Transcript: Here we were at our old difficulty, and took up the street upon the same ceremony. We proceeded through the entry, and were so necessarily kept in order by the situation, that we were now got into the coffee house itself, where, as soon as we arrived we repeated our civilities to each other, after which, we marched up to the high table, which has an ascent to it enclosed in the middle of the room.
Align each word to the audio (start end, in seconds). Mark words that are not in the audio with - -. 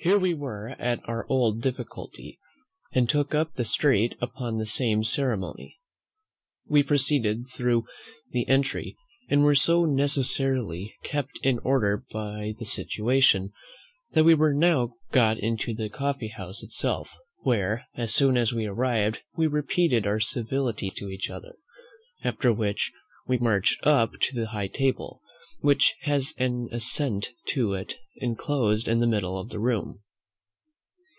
Here 0.00 0.16
we 0.16 0.32
were 0.32 0.76
at 0.78 1.00
our 1.08 1.26
old 1.28 1.60
difficulty, 1.60 2.38
and 2.92 3.10
took 3.10 3.34
up 3.34 3.54
the 3.54 3.64
street 3.64 4.14
upon 4.20 4.56
the 4.58 4.64
same 4.64 5.02
ceremony. 5.02 5.80
We 6.68 6.84
proceeded 6.84 7.48
through 7.50 7.84
the 8.30 8.46
entry, 8.46 8.96
and 9.28 9.42
were 9.42 9.56
so 9.56 9.86
necessarily 9.86 10.94
kept 11.02 11.40
in 11.42 11.58
order 11.58 12.04
by 12.12 12.54
the 12.60 12.64
situation, 12.64 13.52
that 14.12 14.24
we 14.24 14.34
were 14.34 14.54
now 14.54 14.94
got 15.10 15.40
into 15.40 15.74
the 15.74 15.88
coffee 15.90 16.28
house 16.28 16.62
itself, 16.62 17.10
where, 17.42 17.84
as 17.96 18.14
soon 18.14 18.36
as 18.36 18.52
we 18.52 18.66
arrived 18.66 19.22
we 19.36 19.48
repeated 19.48 20.06
our 20.06 20.20
civilities 20.20 20.94
to 20.94 21.10
each 21.10 21.28
other, 21.28 21.56
after 22.22 22.52
which, 22.52 22.92
we 23.26 23.36
marched 23.36 23.84
up 23.84 24.12
to 24.20 24.36
the 24.36 24.46
high 24.46 24.68
table, 24.68 25.22
which 25.60 25.96
has 26.02 26.32
an 26.38 26.68
ascent 26.70 27.30
to 27.48 27.72
it 27.74 27.96
enclosed 28.20 28.86
in 28.86 29.00
the 29.00 29.06
middle 29.08 29.36
of 29.40 29.48
the 29.48 29.58
room. 29.58 30.00